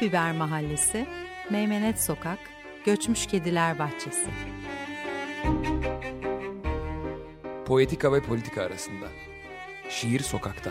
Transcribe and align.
Biber 0.00 0.32
Mahallesi, 0.32 1.06
Meymenet 1.50 2.00
Sokak, 2.00 2.38
Göçmüş 2.84 3.26
Kediler 3.26 3.78
Bahçesi. 3.78 4.30
Poetika 7.66 8.12
ve 8.12 8.22
politika 8.22 8.62
arasında. 8.62 9.06
Şiir 9.88 10.20
sokakta. 10.20 10.70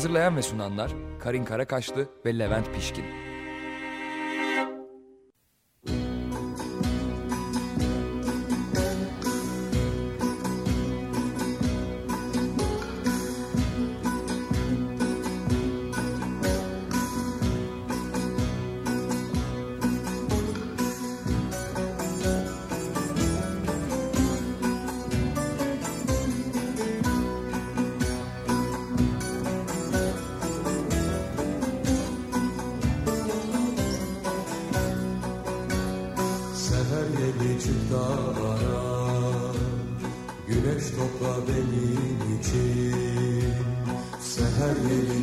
Hazırlayan 0.00 0.36
ve 0.36 0.42
sunanlar 0.42 0.90
Karin 1.18 1.44
Karakaşlı 1.44 2.08
ve 2.26 2.38
Levent 2.38 2.74
Pişkin. 2.74 3.04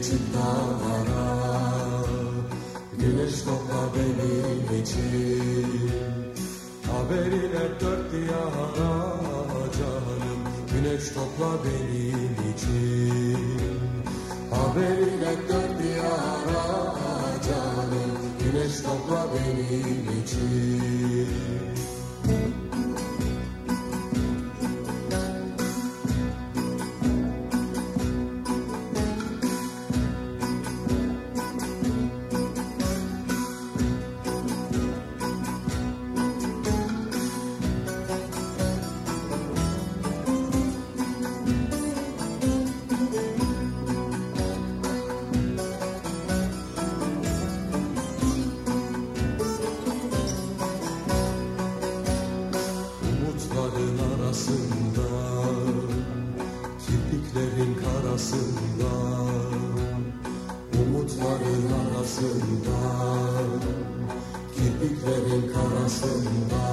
Çık 0.08 0.33
dağlara 0.33 1.25
Güneş 3.00 3.41
topla 3.41 3.81
benim 3.95 4.81
için 4.81 5.91
Haberin 6.91 7.49
hep 7.49 7.81
dört 7.81 8.11
diyara 8.11 8.94
canım 9.77 10.39
Güneş 10.73 11.09
topla 11.09 11.58
benim 11.64 12.53
için 12.53 13.59
Haberin 14.52 15.22
hep 15.25 15.49
dört 15.49 15.83
diyara 15.83 16.66
canım 17.47 18.17
Güneş 18.39 18.81
topla 18.81 19.27
benim 19.33 20.23
için 20.23 21.66
arasında 62.67 63.61
Kirpiklerin 64.55 65.54
karasında 65.54 66.67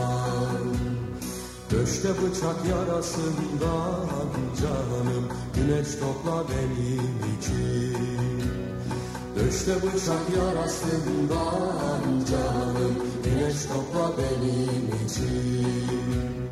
Döşte 1.70 2.08
bıçak 2.08 2.66
yarasından 2.70 4.28
canım 4.60 5.28
Güneş 5.54 5.88
topla 5.94 6.44
benim 6.48 7.38
için. 7.38 8.44
Döşte 9.36 9.74
bıçak 9.76 10.36
yarasından 10.36 12.24
canım 12.30 12.94
Güneş 13.24 13.62
topla 13.64 14.12
benim 14.18 15.06
için 15.06 16.43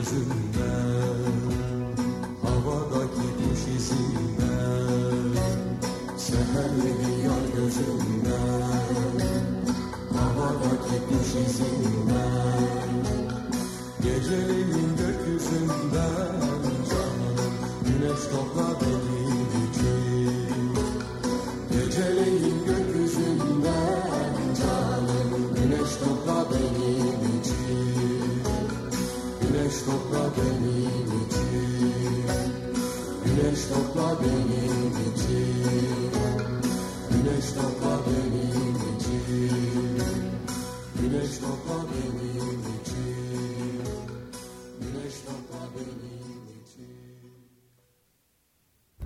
gözümden 0.00 0.59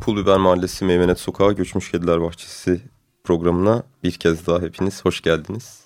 Pul 0.04 0.16
Biber 0.16 0.36
Mahallesi 0.36 0.84
Meymenet 0.84 1.18
Sokağı 1.18 1.52
Göçmüş 1.52 1.90
Kediler 1.90 2.20
Bahçesi 2.20 2.80
programına 3.24 3.82
bir 4.02 4.12
kez 4.12 4.46
daha 4.46 4.62
hepiniz 4.62 5.04
hoş 5.04 5.20
geldiniz. 5.20 5.80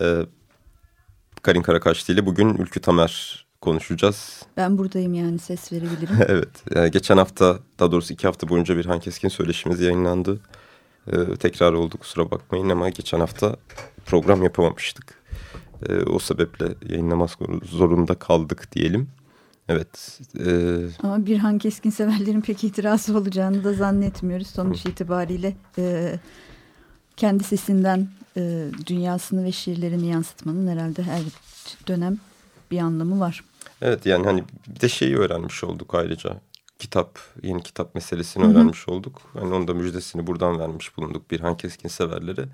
Ee, 0.00 0.26
Karin 1.42 1.62
Karakaşlı 1.62 2.14
ile 2.14 2.26
bugün 2.26 2.54
Ülkü 2.54 2.80
Tamer 2.80 3.46
konuşacağız. 3.60 4.42
Ben 4.56 4.78
buradayım 4.78 5.14
yani 5.14 5.38
ses 5.38 5.72
verebilirim. 5.72 6.16
evet. 6.28 6.48
Yani 6.74 6.90
geçen 6.90 7.16
hafta 7.16 7.58
daha 7.78 7.92
doğrusu 7.92 8.14
iki 8.14 8.26
hafta 8.26 8.48
boyunca 8.48 8.76
bir 8.76 9.00
Keskin 9.00 9.28
söyleşimiz 9.28 9.80
yayınlandı. 9.80 10.40
Ee, 11.12 11.36
tekrar 11.36 11.72
oldu 11.72 11.96
kusura 11.96 12.30
bakmayın 12.30 12.68
ama 12.68 12.88
geçen 12.88 13.20
hafta 13.20 13.56
program 14.06 14.42
yapamamıştık. 14.42 15.22
Ee, 15.88 15.94
o 16.02 16.18
sebeple 16.18 16.68
yayınlamak 16.88 17.30
zorunda 17.64 18.14
kaldık 18.14 18.72
diyelim. 18.72 19.08
Evet. 19.72 20.20
E... 20.38 20.52
Ama 21.02 21.26
Birhan 21.26 21.58
Keskin 21.58 21.90
severlerin 21.90 22.40
pek 22.40 22.64
itirazı 22.64 23.18
olacağını 23.18 23.64
da 23.64 23.72
zannetmiyoruz. 23.72 24.46
Sonuç 24.46 24.86
itibariyle 24.86 25.56
e, 25.78 26.14
kendi 27.16 27.44
sesinden 27.44 28.08
e, 28.36 28.66
dünyasını 28.86 29.44
ve 29.44 29.52
şiirlerini 29.52 30.06
yansıtmanın 30.06 30.68
herhalde 30.68 31.02
her 31.02 31.20
dönem 31.86 32.18
bir 32.70 32.78
anlamı 32.78 33.20
var. 33.20 33.44
Evet 33.82 34.06
yani 34.06 34.26
hani 34.26 34.44
bir 34.68 34.80
de 34.80 34.88
şeyi 34.88 35.16
öğrenmiş 35.16 35.64
olduk 35.64 35.94
ayrıca. 35.94 36.40
Kitap, 36.78 37.18
yeni 37.42 37.62
kitap 37.62 37.94
meselesini 37.94 38.44
Hı 38.44 38.48
-hı. 38.48 38.52
öğrenmiş 38.52 38.88
olduk. 38.88 39.22
Hani 39.32 39.54
onun 39.54 39.68
da 39.68 39.74
müjdesini 39.74 40.26
buradan 40.26 40.58
vermiş 40.58 40.96
bulunduk 40.96 41.30
Birhan 41.30 41.56
Keskin 41.56 41.88
severlere. 41.88 42.48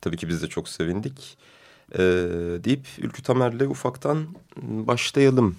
Tabii 0.00 0.16
ki 0.16 0.28
biz 0.28 0.42
de 0.42 0.46
çok 0.46 0.68
sevindik. 0.68 1.38
Ee, 1.92 1.98
deyip 2.64 2.86
Ülkü 2.98 3.22
Tamer'le 3.22 3.66
ufaktan 3.70 4.26
başlayalım. 4.62 5.56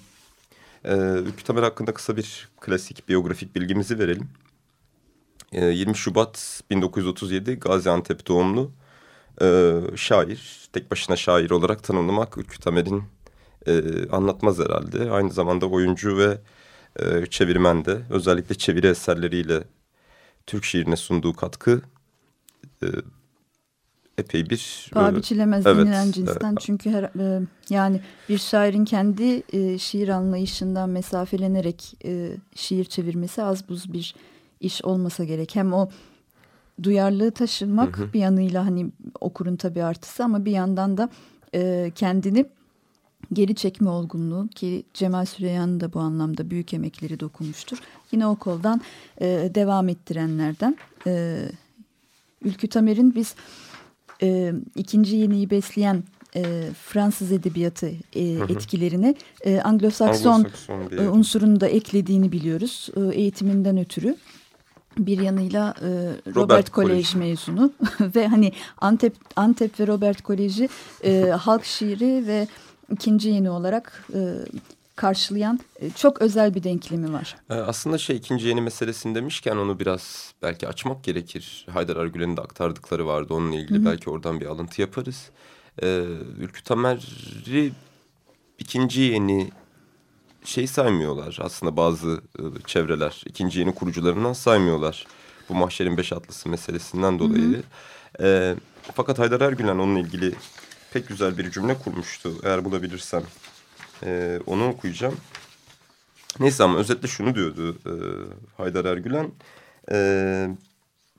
Ee, 0.85 0.93
Ülkü 0.97 1.43
Tamer 1.43 1.63
hakkında 1.63 1.93
kısa 1.93 2.17
bir 2.17 2.49
klasik 2.61 3.09
biyografik 3.09 3.55
bilgimizi 3.55 3.99
verelim. 3.99 4.29
Ee, 5.51 5.65
20 5.65 5.95
Şubat 5.95 6.63
1937 6.69 7.55
Gaziantep 7.59 8.27
doğumlu 8.27 8.71
e, 9.41 9.73
şair. 9.95 10.69
Tek 10.73 10.91
başına 10.91 11.15
şair 11.15 11.49
olarak 11.49 11.83
tanımlamak 11.83 12.37
Ülkü 12.37 12.59
Tamer'in 12.59 13.03
e, 13.67 13.81
anlatmaz 14.09 14.59
herhalde. 14.59 15.11
Aynı 15.11 15.31
zamanda 15.31 15.65
oyuncu 15.65 16.17
ve 16.17 16.37
e, 16.99 17.25
çevirmen 17.25 17.85
de 17.85 18.01
özellikle 18.09 18.55
çeviri 18.55 18.87
eserleriyle 18.87 19.63
Türk 20.47 20.63
şiirine 20.63 20.95
sunduğu 20.95 21.33
katkı 21.33 21.81
e, 22.83 22.87
epey 24.17 24.50
bir... 24.50 24.89
Paha 24.94 25.15
biçilemez 25.15 25.65
evet, 25.65 25.77
denilen 25.77 26.12
cinsten. 26.12 26.50
Evet. 26.50 26.62
Çünkü 26.62 26.89
her, 26.89 27.03
e, 27.03 27.41
yani 27.69 28.01
bir 28.29 28.38
şairin 28.38 28.85
kendi 28.85 29.44
e, 29.53 29.77
şiir 29.77 30.09
anlayışından 30.09 30.89
mesafelenerek 30.89 31.94
e, 32.06 32.31
şiir 32.56 32.85
çevirmesi 32.85 33.44
az 33.44 33.69
buz 33.69 33.94
bir 33.94 34.15
iş 34.59 34.85
olmasa 34.85 35.23
gerek. 35.23 35.56
Hem 35.56 35.73
o 35.73 35.89
duyarlılığı 36.83 37.31
taşınmak 37.31 37.97
hı 37.97 38.03
hı. 38.03 38.13
bir 38.13 38.19
yanıyla 38.19 38.65
hani 38.65 38.91
okurun 39.21 39.56
tabii 39.56 39.83
artısı 39.83 40.23
ama 40.23 40.45
bir 40.45 40.51
yandan 40.51 40.97
da 40.97 41.09
e, 41.56 41.91
kendini 41.95 42.45
geri 43.33 43.56
çekme 43.56 43.89
olgunluğu 43.89 44.47
ki 44.47 44.83
Cemal 44.94 45.25
Süreyya'nın 45.25 45.79
da 45.79 45.94
bu 45.94 46.00
anlamda 46.00 46.50
büyük 46.50 46.73
emekleri 46.73 47.19
dokunmuştur. 47.19 47.77
Yine 48.11 48.27
o 48.27 48.35
koldan 48.35 48.81
e, 49.21 49.51
devam 49.56 49.89
ettirenlerden. 49.89 50.77
E, 51.07 51.41
Ülkü 52.44 52.68
Tamer'in 52.68 53.15
biz 53.15 53.35
e, 54.21 54.53
ikinci 54.75 55.15
yeniyi 55.15 55.50
besleyen 55.50 56.03
e, 56.35 56.44
Fransız 56.85 57.31
edebiyatı 57.31 57.91
e, 58.15 58.23
etkilerini 58.23 59.15
e, 59.41 59.57
Anglo-Sakson 59.57 60.47
Anglo 60.69 61.03
e, 61.03 61.09
unsurunu 61.09 61.59
da 61.59 61.67
eklediğini 61.67 62.31
biliyoruz 62.31 62.89
e, 62.95 63.15
eğitiminden 63.15 63.77
ötürü. 63.77 64.15
Bir 64.97 65.19
yanıyla 65.19 65.73
e, 65.81 65.88
Robert, 65.88 66.35
Robert 66.35 66.69
Kolej. 66.69 67.15
mezunu 67.15 67.73
ve 68.00 68.27
hani 68.27 68.51
Antep 68.77 69.15
Antep 69.35 69.79
ve 69.79 69.88
Robert 69.88 70.21
Koleji 70.21 70.69
e, 71.03 71.21
halk 71.39 71.65
şiiri 71.65 72.27
ve 72.27 72.47
ikinci 72.91 73.29
yeni 73.29 73.50
olarak 73.50 74.06
e, 74.13 74.19
karşılayan 74.95 75.59
e, 75.80 75.89
çok 75.89 76.21
özel 76.21 76.56
bir 76.56 76.63
denklemi 76.63 77.13
var. 77.13 77.36
E, 77.50 77.53
aslında 77.53 77.97
şey 77.97 78.15
ikinci 78.15 78.47
yeni 78.47 78.62
meselesini 78.62 79.15
demişken 79.15 79.57
onu 79.57 79.80
biraz 79.80 80.33
belki 80.42 80.68
açmak 80.68 81.03
gerekir. 81.03 81.68
Haydar 81.74 81.95
Argulen'in 81.95 82.38
de 82.38 82.42
aktardıkları 82.42 83.07
vardı 83.07 83.33
onunla 83.33 83.56
ilgili 83.56 83.77
Hı 83.77 83.81
-hı. 83.81 83.86
belki 83.86 84.09
oradan 84.09 84.42
bir 84.42 84.45
alıntı 84.45 84.81
yaparız. 84.81 85.30
Ee, 85.83 86.03
Ülkü 86.39 86.63
Tamer'i 86.63 87.71
ikinci 88.59 89.01
yeni 89.01 89.51
şey 90.44 90.68
saymıyorlar 90.68 91.38
aslında 91.42 91.77
bazı 91.77 92.21
e, 92.39 92.44
çevreler. 92.65 93.24
ikinci 93.25 93.59
yeni 93.59 93.75
kurucularından 93.75 94.33
saymıyorlar. 94.33 95.07
Bu 95.50 95.56
mahşerin 95.56 95.97
beş 95.97 96.13
atlısı 96.13 96.50
meselesinden 96.50 97.19
dolayı. 97.19 97.63
Hı 98.18 98.24
hı. 98.24 98.27
E, 98.27 98.56
fakat 98.94 99.19
Haydar 99.19 99.42
Ergülen 99.42 99.77
onunla 99.77 100.00
ilgili 100.00 100.36
pek 100.94 101.07
güzel 101.07 101.38
bir 101.38 101.51
cümle 101.51 101.77
kurmuştu. 101.77 102.31
Eğer 102.44 102.65
bulabilirsem 102.65 103.24
e, 104.06 104.40
onu 104.46 104.68
okuyacağım. 104.68 105.18
Neyse 106.40 106.63
ama 106.63 106.80
özetle 106.80 107.07
şunu 107.07 107.36
diyordu 107.36 107.78
e, 107.86 107.94
Haydar 108.57 108.86
Ergülen. 108.86 109.31
E, 109.92 109.98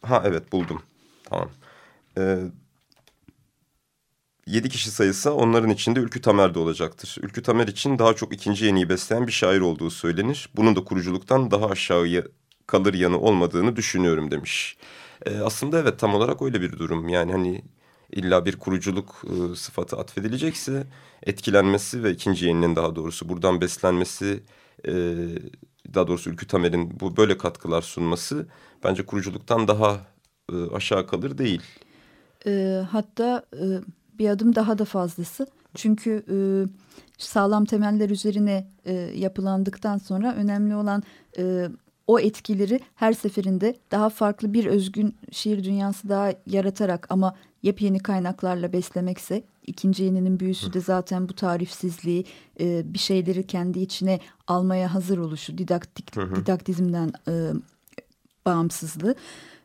ha 0.02 0.22
evet 0.26 0.52
buldum. 0.52 0.82
Tamam. 1.24 1.50
E, 2.18 2.38
7 4.46 4.68
kişi 4.68 4.90
sayısı 4.90 5.34
onların 5.34 5.70
içinde 5.70 6.00
Ülkü 6.00 6.20
Tamer 6.20 6.54
de 6.54 6.58
olacaktır. 6.58 7.16
Ülkü 7.22 7.42
Tamer 7.42 7.68
için 7.68 7.98
daha 7.98 8.14
çok 8.14 8.34
ikinci 8.34 8.64
yeniyi 8.64 8.88
besleyen 8.88 9.26
bir 9.26 9.32
şair 9.32 9.60
olduğu 9.60 9.90
söylenir. 9.90 10.48
Bunun 10.56 10.76
da 10.76 10.84
kuruculuktan 10.84 11.50
daha 11.50 11.66
aşağıya 11.66 12.22
kalır 12.66 12.94
yanı 12.94 13.18
olmadığını 13.20 13.76
düşünüyorum 13.76 14.30
demiş. 14.30 14.76
E, 15.26 15.38
aslında 15.38 15.78
evet 15.78 15.98
tam 15.98 16.14
olarak 16.14 16.42
öyle 16.42 16.60
bir 16.60 16.72
durum. 16.72 17.08
Yani 17.08 17.32
hani 17.32 17.62
illa 18.12 18.46
bir 18.46 18.56
kuruculuk 18.56 19.24
e, 19.24 19.56
sıfatı 19.56 19.96
atfedilecekse 19.96 20.86
etkilenmesi 21.22 22.02
ve 22.02 22.10
ikinci 22.10 22.46
yeninin 22.46 22.76
daha 22.76 22.96
doğrusu 22.96 23.28
buradan 23.28 23.60
beslenmesi 23.60 24.42
daha 25.94 26.06
doğrusu 26.06 26.30
Ülkü 26.30 26.46
Tamer'in 26.46 27.00
bu 27.00 27.16
böyle 27.16 27.38
katkılar 27.38 27.82
sunması 27.82 28.46
bence 28.84 29.06
kuruculuktan 29.06 29.68
daha 29.68 30.00
aşağı 30.72 31.06
kalır 31.06 31.38
değil. 31.38 31.62
E, 32.46 32.82
hatta 32.90 33.42
bir 34.18 34.28
adım 34.28 34.54
daha 34.54 34.78
da 34.78 34.84
fazlası. 34.84 35.46
Çünkü 35.74 36.24
sağlam 37.18 37.64
temeller 37.64 38.10
üzerine 38.10 38.68
yapılandıktan 39.14 39.98
sonra 39.98 40.34
önemli 40.34 40.74
olan 40.74 41.02
o 42.06 42.20
etkileri 42.20 42.80
her 42.94 43.12
seferinde 43.12 43.76
daha 43.90 44.08
farklı 44.08 44.52
bir 44.52 44.66
özgün 44.66 45.16
şiir 45.32 45.64
dünyası 45.64 46.08
daha 46.08 46.32
yaratarak 46.46 47.06
ama 47.10 47.34
yepyeni 47.66 47.98
kaynaklarla 47.98 48.72
beslemekse 48.72 49.42
ikinci 49.66 50.04
yeninin 50.04 50.40
büyüsü 50.40 50.72
de 50.72 50.80
zaten 50.80 51.28
bu 51.28 51.32
tarifsizliği 51.32 52.24
e, 52.60 52.94
bir 52.94 52.98
şeyleri 52.98 53.46
kendi 53.46 53.80
içine 53.80 54.20
almaya 54.46 54.94
hazır 54.94 55.18
oluşu 55.18 55.58
didaktik 55.58 56.16
didaktizmden 56.16 57.12
e, 57.28 57.52
bağımsızlığı 58.46 59.14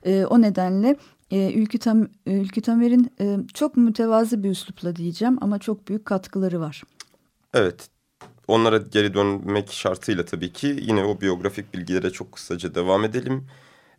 e, 0.05 0.25
o 0.25 0.41
nedenle 0.41 0.95
e, 1.31 1.53
Ülkü, 1.53 1.79
Tam, 1.79 2.07
Ülkü 2.25 2.61
Tamer'in 2.61 3.11
e, 3.21 3.37
çok 3.53 3.77
mütevazı 3.77 4.43
bir 4.43 4.49
üslupla 4.49 4.95
diyeceğim 4.95 5.37
ama 5.41 5.59
çok 5.59 5.87
büyük 5.87 6.05
katkıları 6.05 6.59
var. 6.59 6.83
Evet 7.53 7.89
onlara 8.47 8.77
geri 8.77 9.13
dönmek 9.13 9.71
şartıyla 9.71 10.25
tabii 10.25 10.53
ki 10.53 10.79
yine 10.81 11.03
o 11.03 11.21
biyografik 11.21 11.73
bilgilere 11.73 12.09
çok 12.09 12.31
kısaca 12.31 12.75
devam 12.75 13.03
edelim. 13.03 13.47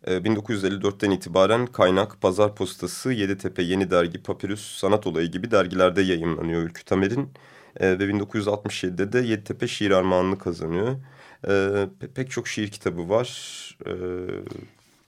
1954'ten 0.07 1.11
ee, 1.11 1.15
itibaren 1.15 1.65
Kaynak, 1.65 2.21
Pazar 2.21 2.55
Postası, 2.55 3.11
Yeditepe, 3.11 3.63
Yeni 3.63 3.91
Dergi, 3.91 4.23
Papyrus, 4.23 4.77
Sanat 4.77 5.07
Olayı 5.07 5.31
gibi 5.31 5.51
dergilerde 5.51 6.01
yayınlanıyor 6.01 6.61
Ülkü 6.61 6.85
Tamer'in. 6.85 7.29
Ee, 7.79 7.99
ve 7.99 8.03
1967'de 8.03 9.13
de 9.13 9.19
Yeditepe 9.19 9.67
Şiir 9.67 9.91
Armağanını 9.91 10.37
kazanıyor. 10.37 10.95
Ee, 11.47 11.87
pek 12.15 12.31
çok 12.31 12.47
şiir 12.47 12.67
kitabı 12.67 13.09
var. 13.09 13.27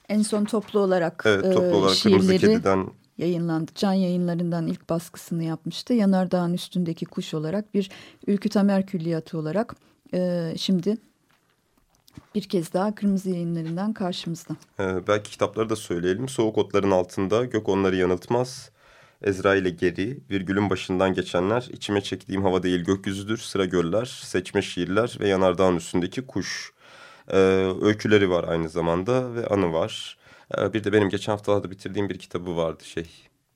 En 0.08 0.22
son 0.22 0.44
toplu 0.44 0.80
olarak, 0.80 1.22
evet, 1.26 1.54
toplu 1.54 1.76
olarak 1.76 1.96
şiirleri 1.96 2.38
Kedi'den 2.38 2.86
yayınlandı. 3.18 3.72
Can 3.74 3.92
yayınlarından 3.92 4.66
ilk 4.66 4.88
baskısını 4.88 5.44
yapmıştı. 5.44 5.94
Yanardağ'ın 5.94 6.54
üstündeki 6.54 7.06
kuş 7.06 7.34
olarak 7.34 7.74
bir 7.74 7.90
Ülkü 8.26 8.48
Tamer 8.48 8.86
külliyatı 8.86 9.38
olarak 9.38 9.76
şimdi 10.56 10.96
bir 12.34 12.42
kez 12.42 12.72
daha 12.72 12.94
Kırmızı 12.94 13.30
Yayınları'ndan 13.30 13.92
karşımızda. 13.92 14.56
Ee, 14.80 15.06
belki 15.08 15.30
kitapları 15.30 15.70
da 15.70 15.76
söyleyelim. 15.76 16.28
Soğuk 16.28 16.58
otların 16.58 16.90
altında 16.90 17.44
gök 17.44 17.68
onları 17.68 17.96
yanıltmaz. 17.96 18.70
Ezra 19.22 19.54
ile 19.54 19.70
geri, 19.70 20.20
virgülün 20.30 20.70
başından 20.70 21.14
geçenler, 21.14 21.68
içime 21.72 22.00
çektiğim 22.00 22.42
hava 22.42 22.62
değil 22.62 22.84
gökyüzüdür, 22.84 23.38
sıra 23.38 23.64
göller, 23.64 24.04
seçme 24.04 24.62
şiirler 24.62 25.16
ve 25.20 25.28
yanardağın 25.28 25.76
üstündeki 25.76 26.26
kuş. 26.26 26.72
Ee, 27.28 27.36
öyküleri 27.82 28.30
var 28.30 28.44
aynı 28.48 28.68
zamanda 28.68 29.34
ve 29.34 29.46
anı 29.46 29.72
var. 29.72 30.18
Ee, 30.58 30.72
bir 30.72 30.84
de 30.84 30.92
benim 30.92 31.08
geçen 31.08 31.32
haftalarda 31.32 31.70
bitirdiğim 31.70 32.08
bir 32.08 32.18
kitabı 32.18 32.56
vardı 32.56 32.84
şey, 32.84 33.06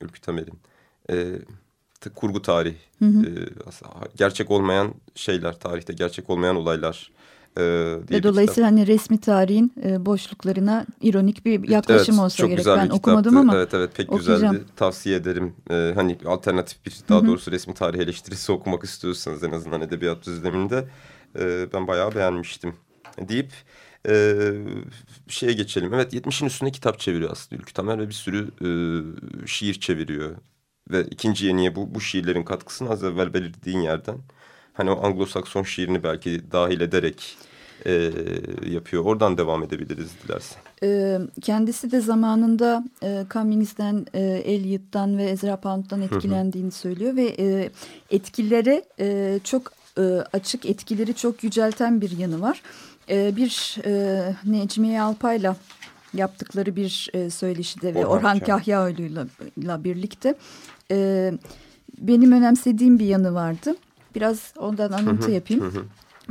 Ülkü 0.00 0.20
Tamer'in. 0.20 0.58
Ee, 1.10 1.38
kurgu 2.14 2.42
tarih. 2.42 2.74
Hı 2.98 3.04
hı. 3.04 3.26
Ee, 3.26 3.48
gerçek 4.16 4.50
olmayan 4.50 4.94
şeyler, 5.14 5.58
tarihte 5.58 5.92
gerçek 5.92 6.30
olmayan 6.30 6.56
olaylar 6.56 7.10
e, 7.56 7.62
diye 8.08 8.18
Ve 8.18 8.22
dolayısıyla 8.22 8.68
hani 8.68 8.86
resmi 8.86 9.20
tarihin 9.20 9.72
e, 9.84 10.06
boşluklarına 10.06 10.86
ironik 11.00 11.44
bir 11.44 11.68
yaklaşım 11.68 12.14
evet, 12.14 12.24
olsa 12.24 12.36
çok 12.36 12.48
gerek. 12.48 12.58
Güzel 12.58 12.78
ben 12.78 12.88
bir 12.88 12.94
okumadım 12.94 13.30
kitaptı. 13.30 13.48
ama 13.48 13.56
Evet 13.56 13.74
evet 13.74 13.90
pek 13.94 14.12
okuyacağım. 14.12 14.52
güzeldi. 14.52 14.64
Tavsiye 14.76 15.16
ederim. 15.16 15.54
Ee, 15.70 15.92
hani 15.94 16.18
alternatif 16.26 16.86
bir 16.86 16.96
daha 17.08 17.26
doğrusu 17.26 17.50
resmi 17.50 17.74
tarih 17.74 17.98
eleştirisi 17.98 18.52
okumak 18.52 18.84
istiyorsanız 18.84 19.44
en 19.44 19.52
azından 19.52 19.80
edebiyat 19.80 20.26
düzleminde 20.26 20.88
e, 21.38 21.72
ben 21.72 21.86
bayağı 21.86 22.14
beğenmiştim 22.14 22.74
deyip 23.28 23.52
e, 24.08 24.34
şeye 25.28 25.52
geçelim. 25.52 25.94
Evet 25.94 26.14
70'in 26.14 26.46
üstünde 26.46 26.70
kitap 26.70 26.98
çeviriyor 26.98 27.30
aslında 27.30 27.62
Ülkü 27.62 27.72
Tamer 27.72 27.98
ve 27.98 28.08
bir 28.08 28.14
sürü 28.14 28.50
e, 28.62 28.70
şiir 29.46 29.74
çeviriyor. 29.74 30.36
Ve 30.90 31.04
ikinci 31.04 31.46
yeniye 31.46 31.76
bu, 31.76 31.94
bu 31.94 32.00
şiirlerin 32.00 32.42
katkısını 32.42 32.90
az 32.90 33.04
evvel 33.04 33.34
belirttiğin 33.34 33.80
yerden 33.80 34.18
hani 34.74 34.90
o 34.90 34.94
Anglo-Sakson 34.94 35.64
şiirini 35.64 36.02
belki 36.02 36.52
dahil 36.52 36.80
ederek 36.80 37.36
e, 37.86 38.12
yapıyor. 38.68 39.04
Oradan 39.04 39.38
devam 39.38 39.62
edebiliriz 39.62 40.10
dilersen. 40.24 40.58
E, 40.82 41.18
kendisi 41.42 41.92
de 41.92 42.00
zamanında 42.00 42.84
e, 43.02 43.24
Cummings'den, 43.32 44.06
e, 44.14 44.20
Eliot'tan 44.22 45.18
ve 45.18 45.24
Ezra 45.24 45.56
Pound'dan 45.56 46.02
etkilendiğini 46.02 46.70
söylüyor 46.70 47.16
ve 47.16 47.34
e, 47.38 47.70
etkileri 48.10 48.84
e, 48.98 49.38
çok 49.44 49.72
e, 49.98 50.02
açık, 50.32 50.66
etkileri 50.66 51.14
çok 51.14 51.44
yücelten 51.44 52.00
bir 52.00 52.18
yanı 52.18 52.40
var. 52.40 52.62
E, 53.10 53.36
bir 53.36 53.76
e, 53.84 54.22
Necmiye 54.44 55.02
Alpay'la 55.02 55.56
yaptıkları 56.14 56.76
bir 56.76 57.10
e, 57.14 57.30
söyleşide 57.30 57.94
ve 57.94 58.06
Orhan 58.06 58.18
Orhan 58.18 58.38
Kahya. 58.38 58.56
Kahyaoğlu'yla 58.58 59.84
birlikte 59.84 60.34
e, 60.90 61.32
benim 61.98 62.32
önemsediğim 62.32 62.98
bir 62.98 63.06
yanı 63.06 63.34
vardı. 63.34 63.76
Biraz 64.14 64.52
ondan 64.58 64.92
alıntı 64.92 65.30
yapayım. 65.30 65.72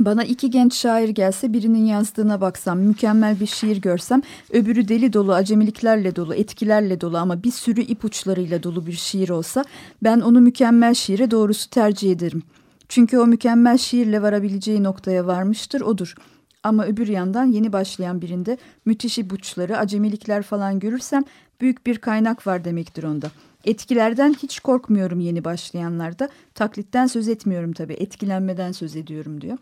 Bana 0.00 0.24
iki 0.24 0.50
genç 0.50 0.74
şair 0.74 1.08
gelse 1.08 1.52
birinin 1.52 1.84
yazdığına 1.84 2.40
baksam, 2.40 2.78
mükemmel 2.78 3.40
bir 3.40 3.46
şiir 3.46 3.76
görsem, 3.76 4.22
öbürü 4.52 4.88
deli 4.88 5.12
dolu, 5.12 5.34
acemiliklerle 5.34 6.16
dolu, 6.16 6.34
etkilerle 6.34 7.00
dolu 7.00 7.18
ama 7.18 7.42
bir 7.42 7.50
sürü 7.50 7.80
ipuçlarıyla 7.80 8.62
dolu 8.62 8.86
bir 8.86 8.92
şiir 8.92 9.28
olsa 9.28 9.64
ben 10.02 10.20
onu 10.20 10.40
mükemmel 10.40 10.94
şiire 10.94 11.30
doğrusu 11.30 11.70
tercih 11.70 12.12
ederim. 12.12 12.42
Çünkü 12.88 13.18
o 13.18 13.26
mükemmel 13.26 13.78
şiirle 13.78 14.22
varabileceği 14.22 14.82
noktaya 14.82 15.26
varmıştır, 15.26 15.80
odur. 15.80 16.14
Ama 16.62 16.86
öbür 16.86 17.08
yandan 17.08 17.44
yeni 17.44 17.72
başlayan 17.72 18.22
birinde 18.22 18.58
müthiş 18.84 19.18
ipuçları, 19.18 19.78
acemilikler 19.78 20.42
falan 20.42 20.78
görürsem 20.78 21.24
büyük 21.60 21.86
bir 21.86 21.98
kaynak 21.98 22.46
var 22.46 22.64
demektir 22.64 23.02
onda. 23.02 23.30
Etkilerden 23.64 24.34
hiç 24.42 24.60
korkmuyorum 24.60 25.20
yeni 25.20 25.44
başlayanlarda. 25.44 26.28
Taklitten 26.54 27.06
söz 27.06 27.28
etmiyorum 27.28 27.72
tabii, 27.72 27.92
etkilenmeden 27.92 28.72
söz 28.72 28.96
ediyorum 28.96 29.40
diyor. 29.40 29.58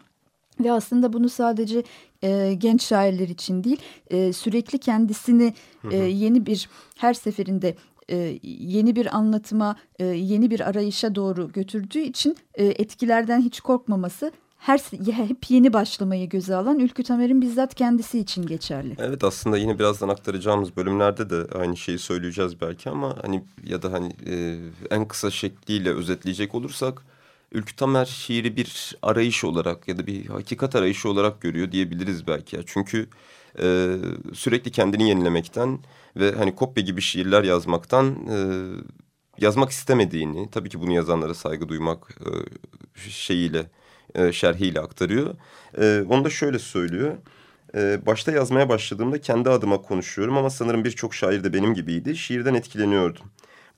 Ve 0.61 0.73
aslında 0.73 1.13
bunu 1.13 1.29
sadece 1.29 1.83
e, 2.23 2.55
genç 2.59 2.83
şairler 2.83 3.29
için 3.29 3.65
değil, 3.65 3.81
e, 4.11 4.33
sürekli 4.33 4.79
kendisini 4.79 5.55
e, 5.91 5.97
yeni 5.97 6.47
bir 6.47 6.69
her 6.97 7.15
seferinde 7.15 7.77
e, 8.09 8.39
yeni 8.43 8.97
bir 8.97 9.17
anlatıma, 9.17 9.77
e, 9.99 10.05
yeni 10.05 10.51
bir 10.51 10.69
arayışa 10.69 11.15
doğru 11.15 11.53
götürdüğü 11.53 11.99
için 11.99 12.37
e, 12.55 12.65
etkilerden 12.65 13.41
hiç 13.41 13.61
korkmaması 13.61 14.33
her 14.59 14.79
hep 15.13 15.51
yeni 15.51 15.73
başlamayı 15.73 16.29
göze 16.29 16.55
alan 16.55 16.79
Ülkü 16.79 17.03
Tamer'in 17.03 17.43
bizzat 17.43 17.75
kendisi 17.75 18.19
için 18.19 18.47
geçerli. 18.47 18.97
Evet 18.99 19.25
aslında 19.25 19.59
yine 19.59 19.79
birazdan 19.79 20.09
aktaracağımız 20.09 20.77
bölümlerde 20.77 21.31
de 21.31 21.59
aynı 21.59 21.77
şeyi 21.77 21.99
söyleyeceğiz 21.99 22.61
belki 22.61 22.91
ama 22.91 23.17
hani 23.23 23.45
ya 23.65 23.83
da 23.83 23.93
hani 23.93 24.13
e, 24.27 24.59
en 24.91 25.09
kısa 25.09 25.31
şekliyle 25.31 25.91
özetleyecek 25.91 26.55
olursak 26.55 27.03
Ülkü 27.53 27.77
Tamer 27.77 28.05
şiiri 28.05 28.57
bir 28.57 28.97
arayış 29.03 29.45
olarak 29.45 29.89
ya 29.89 29.99
da 29.99 30.07
bir 30.07 30.27
hakikat 30.27 30.77
arayışı 30.77 31.09
olarak 31.09 31.41
görüyor 31.41 31.73
diyebiliriz 31.73 32.27
belki 32.27 32.57
ya. 32.57 32.63
Çünkü 32.67 33.09
e, 33.63 33.97
sürekli 34.35 34.71
kendini 34.71 35.09
yenilemekten 35.09 35.79
ve 36.17 36.33
hani 36.33 36.55
kopya 36.55 36.83
gibi 36.83 37.01
şiirler 37.01 37.45
yazmaktan 37.45 38.07
e, 38.07 38.37
yazmak 39.39 39.71
istemediğini 39.71 40.51
tabii 40.51 40.69
ki 40.69 40.81
bunu 40.81 40.93
yazanlara 40.93 41.35
saygı 41.35 41.69
duymak 41.69 42.19
e, 42.21 42.31
şeyiyle 43.11 43.71
e, 44.15 44.33
şerhiyle 44.33 44.81
aktarıyor. 44.81 45.35
E, 45.81 46.05
onu 46.09 46.25
da 46.25 46.31
şöyle 46.31 46.59
söylüyor. 46.59 47.17
E, 47.75 48.07
başta 48.07 48.33
yazmaya 48.33 48.69
başladığımda 48.69 49.21
kendi 49.21 49.51
adıma 49.51 49.83
konuşuyorum 49.83 50.37
ama 50.37 50.51
sanırım 50.51 50.85
birçok 50.85 51.15
şair 51.15 51.45
de 51.45 51.53
benim 51.53 51.75
gibiydi. 51.75 52.17
Şiirden 52.17 52.55
etkileniyordum. 52.55 53.25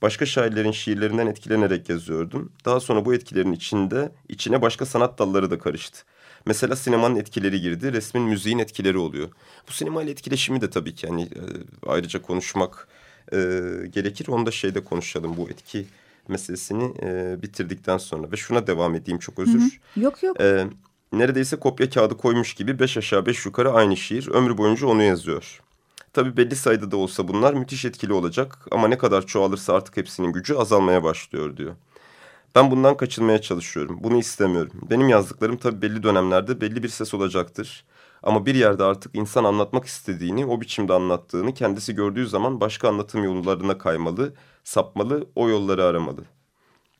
Başka 0.01 0.25
şairlerin 0.25 0.71
şiirlerinden 0.71 1.27
etkilenerek 1.27 1.89
yazıyordum. 1.89 2.51
Daha 2.65 2.79
sonra 2.79 3.05
bu 3.05 3.13
etkilerin 3.13 3.51
içinde 3.51 4.11
içine 4.29 4.61
başka 4.61 4.85
sanat 4.85 5.19
dalları 5.19 5.51
da 5.51 5.59
karıştı. 5.59 6.03
Mesela 6.45 6.75
sinemanın 6.75 7.15
etkileri 7.15 7.61
girdi, 7.61 7.93
resmin 7.93 8.23
müziğin 8.23 8.59
etkileri 8.59 8.97
oluyor. 8.97 9.29
Bu 9.67 9.71
sinemayla 9.71 10.11
etkileşimi 10.11 10.61
de 10.61 10.69
tabii 10.69 10.95
ki 10.95 11.07
hani 11.07 11.21
e, 11.21 11.41
ayrıca 11.87 12.21
konuşmak 12.21 12.87
e, 13.33 13.37
gerekir. 13.89 14.27
Onu 14.27 14.45
da 14.45 14.51
şeyde 14.51 14.83
konuşalım 14.83 15.37
bu 15.37 15.49
etki 15.49 15.85
meselesini 16.27 16.93
e, 17.03 17.41
bitirdikten 17.41 17.97
sonra. 17.97 18.31
Ve 18.31 18.37
şuna 18.37 18.67
devam 18.67 18.95
edeyim 18.95 19.19
çok 19.19 19.39
özür. 19.39 19.59
Hı 19.59 19.65
hı. 19.65 20.03
Yok 20.03 20.23
yok. 20.23 20.41
E, 20.41 20.67
neredeyse 21.13 21.55
kopya 21.55 21.89
kağıdı 21.89 22.17
koymuş 22.17 22.53
gibi 22.53 22.79
beş 22.79 22.97
aşağı 22.97 23.25
beş 23.25 23.45
yukarı 23.45 23.71
aynı 23.71 23.97
şiir. 23.97 24.27
Ömrü 24.27 24.57
boyunca 24.57 24.87
onu 24.87 25.03
yazıyor. 25.03 25.61
Tabii 26.13 26.37
belli 26.37 26.55
sayıda 26.55 26.91
da 26.91 26.97
olsa 26.97 27.27
bunlar 27.27 27.53
müthiş 27.53 27.85
etkili 27.85 28.13
olacak. 28.13 28.67
Ama 28.71 28.87
ne 28.87 28.97
kadar 28.97 29.25
çoğalırsa 29.25 29.73
artık 29.73 29.97
hepsinin 29.97 30.31
gücü 30.31 30.55
azalmaya 30.55 31.03
başlıyor 31.03 31.57
diyor. 31.57 31.75
Ben 32.55 32.71
bundan 32.71 32.97
kaçınmaya 32.97 33.41
çalışıyorum. 33.41 33.97
Bunu 34.01 34.17
istemiyorum. 34.17 34.71
Benim 34.89 35.09
yazdıklarım 35.09 35.57
tabii 35.57 35.81
belli 35.81 36.03
dönemlerde 36.03 36.61
belli 36.61 36.83
bir 36.83 36.89
ses 36.89 37.13
olacaktır. 37.13 37.85
Ama 38.23 38.45
bir 38.45 38.55
yerde 38.55 38.83
artık 38.83 39.15
insan 39.15 39.43
anlatmak 39.43 39.85
istediğini, 39.85 40.45
o 40.45 40.61
biçimde 40.61 40.93
anlattığını 40.93 41.53
kendisi 41.53 41.95
gördüğü 41.95 42.27
zaman 42.27 42.61
başka 42.61 42.89
anlatım 42.89 43.23
yollarına 43.23 43.77
kaymalı, 43.77 44.33
sapmalı, 44.63 45.27
o 45.35 45.49
yolları 45.49 45.83
aramalı 45.83 46.21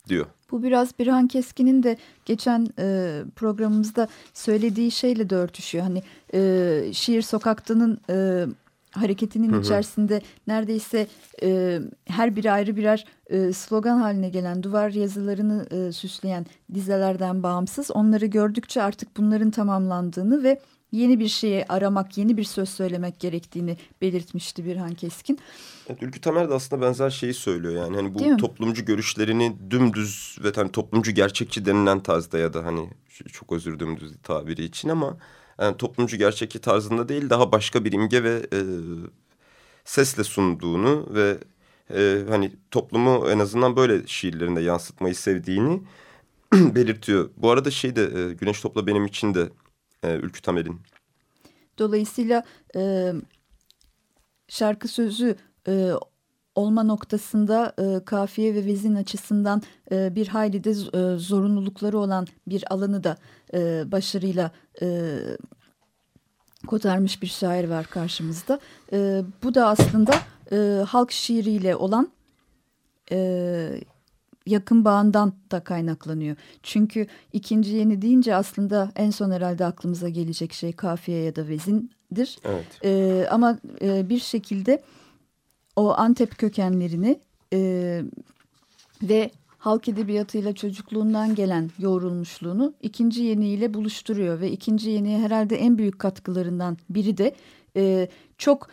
diyor. 0.08 0.26
Bu 0.52 0.64
biraz 0.64 1.00
Birhan 1.00 1.28
Keskin'in 1.28 1.84
de 1.84 1.98
geçen 2.26 2.68
e, 2.80 3.20
programımızda 3.36 4.08
söylediği 4.34 4.92
şeyle 4.92 5.30
de 5.30 5.36
örtüşüyor. 5.36 5.84
Hani 5.84 6.04
e, 6.34 6.94
şiir 6.94 7.22
sokaktanın 7.22 8.00
e, 8.10 8.46
hareketinin 8.92 9.52
hı 9.52 9.58
hı. 9.58 9.62
içerisinde 9.62 10.22
neredeyse 10.48 11.08
e, 11.44 11.80
her 12.06 12.36
biri 12.36 12.52
ayrı 12.52 12.76
birer 12.76 13.06
e, 13.30 13.54
slogan 13.54 13.98
haline 13.98 14.30
gelen 14.30 14.64
duvar 14.64 14.90
yazılarını 14.90 15.68
e, 15.72 15.92
süsleyen 15.92 16.46
dizelerden 16.74 17.44
bağımsız 17.44 17.92
onları 17.92 18.26
gördükçe 18.26 18.82
artık 18.82 19.18
bunların 19.18 19.52
tamamlandığını 19.52 20.44
ve 20.44 20.60
yeni 20.92 21.20
bir 21.20 21.28
şeyi 21.28 21.66
aramak, 21.66 22.18
yeni 22.18 22.38
bir 22.38 22.44
söz 22.44 22.70
söylemek 22.70 23.20
gerektiğini 23.20 23.78
belirtmişti 24.02 24.66
Birhan 24.66 24.94
Keskin. 24.94 25.40
Evet, 25.90 26.04
Ülkü 26.04 26.22
Tamer 26.22 26.50
de 26.50 26.54
aslında 26.54 26.82
benzer 26.82 27.10
şeyi 27.10 27.34
söylüyor 27.34 27.74
yani 27.74 27.96
hani 27.96 28.14
bu 28.14 28.38
toplumcu 28.38 28.86
görüşlerini 28.86 29.56
dümdüz 29.70 30.38
ve 30.44 30.52
hani 30.56 30.72
toplumcu 30.72 31.12
gerçekçi 31.12 31.66
denilen 31.66 32.00
tarzda 32.04 32.38
ya 32.38 32.54
da 32.54 32.66
hani 32.66 32.90
çok 33.32 33.52
özür 33.52 33.80
dümdüz 33.80 34.14
tabiri 34.24 34.64
için 34.64 34.90
ama 34.90 35.18
yani 35.60 35.78
toplumcu 35.78 36.18
gerçekçi 36.18 36.60
tarzında 36.60 37.10
değil 37.10 37.30
daha 37.30 37.52
başka 37.52 37.86
bir 37.86 37.92
imge 37.92 38.24
ve 38.24 38.48
e, 38.54 38.60
sesle 39.86 40.24
sunduğunu 40.24 41.08
ve 41.14 41.38
e, 41.96 42.24
hani 42.30 42.52
toplumu 42.72 43.30
en 43.30 43.40
azından 43.40 43.76
böyle 43.76 44.08
şiirlerinde 44.08 44.62
yansıtmayı 44.62 45.16
sevdiğini 45.16 45.82
belirtiyor. 46.54 47.30
Bu 47.38 47.52
arada 47.52 47.72
şey 47.72 47.96
de 47.96 48.04
e, 48.04 48.34
Güneş 48.34 48.62
Topla 48.62 48.88
benim 48.88 49.06
için 49.06 49.34
de 49.34 49.50
e, 50.04 50.16
Ülkü 50.16 50.42
Tamer'in. 50.42 50.82
Dolayısıyla 51.80 52.44
e, 52.76 53.14
şarkı 54.48 54.88
sözü 54.88 55.36
e, 55.68 55.92
olma 56.56 56.84
noktasında 56.84 57.74
e, 57.80 58.06
kafiye 58.06 58.56
ve 58.56 58.66
vezin 58.66 58.96
açısından 58.96 59.62
e, 59.92 60.16
bir 60.16 60.28
hayli 60.28 60.64
de 60.64 60.70
e, 60.70 61.18
zorunlulukları 61.18 62.00
olan 62.00 62.28
bir 62.48 62.74
alanı 62.74 63.04
da 63.04 63.18
e, 63.54 63.92
başarıyla 63.92 64.52
e, 64.82 65.18
kotarmış 66.68 67.22
bir 67.22 67.28
şair 67.28 67.70
var 67.70 67.86
karşımızda. 67.86 68.60
E, 68.94 69.22
bu 69.44 69.56
da 69.56 69.68
aslında 69.68 70.14
e, 70.52 70.84
halk 70.88 71.12
şiiriyle 71.12 71.76
olan 71.76 72.12
e, 73.12 73.82
yakın 74.46 74.86
bağından 74.86 75.34
da 75.52 75.64
kaynaklanıyor. 75.64 76.36
Çünkü 76.64 77.08
ikinci 77.34 77.72
yeni 77.72 78.02
deyince 78.02 78.36
aslında 78.36 78.92
en 78.96 79.10
son 79.10 79.32
herhalde 79.32 79.66
aklımıza 79.66 80.10
gelecek 80.10 80.54
şey 80.54 80.74
kafiye 80.74 81.24
ya 81.24 81.36
da 81.36 81.48
vezindir. 81.48 82.40
Evet. 82.44 82.66
E, 82.84 83.28
ama 83.32 83.58
e, 83.82 84.10
bir 84.10 84.20
şekilde 84.20 84.82
o 85.76 85.94
Antep 85.98 86.38
kökenlerini 86.38 87.20
e, 87.54 88.02
ve 89.04 89.32
halk 89.58 89.88
edebiyatıyla 89.88 90.54
çocukluğundan 90.54 91.36
gelen 91.36 91.70
yoğrulmuşluğunu 91.80 92.74
ikinci 92.82 93.24
yeniyle 93.24 93.74
buluşturuyor 93.74 94.40
ve 94.40 94.52
ikinci 94.52 94.90
yeniye 94.90 95.20
herhalde 95.20 95.56
en 95.56 95.78
büyük 95.78 96.00
katkılarından 96.00 96.78
biri 96.90 97.18
de 97.18 97.36
e, 97.76 98.10
çok 98.38 98.68